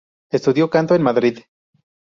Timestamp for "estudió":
0.31-0.67